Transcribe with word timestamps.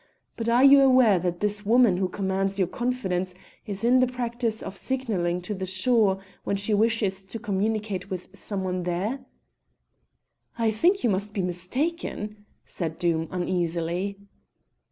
But 0.35 0.49
are 0.49 0.63
you 0.63 0.81
aware 0.81 1.19
that 1.19 1.41
this 1.41 1.63
woman 1.63 1.97
who 1.97 2.09
commands 2.09 2.57
your 2.57 2.67
confidence 2.67 3.35
is 3.67 3.83
in 3.83 3.99
the 3.99 4.07
practice 4.07 4.63
of 4.63 4.75
signalling 4.75 5.43
to 5.43 5.53
the 5.53 5.67
shore 5.67 6.19
when 6.43 6.55
she 6.55 6.73
wishes 6.73 7.23
to 7.25 7.37
communicate 7.37 8.09
with 8.09 8.29
some 8.35 8.63
one 8.63 8.81
there?" 8.81 9.19
"I 10.57 10.71
think 10.71 11.03
you 11.03 11.11
must 11.11 11.35
be 11.35 11.43
mistaken," 11.43 12.47
said 12.65 12.97
Doom, 12.97 13.27
uneasily. 13.29 14.17